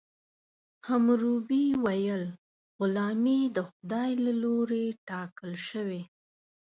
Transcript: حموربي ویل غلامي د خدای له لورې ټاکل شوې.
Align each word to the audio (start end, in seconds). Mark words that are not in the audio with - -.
حموربي 0.87 1.65
ویل 1.83 2.23
غلامي 2.79 3.41
د 3.55 3.57
خدای 3.69 4.11
له 4.25 4.31
لورې 4.43 4.85
ټاکل 5.07 5.51
شوې. 5.69 6.01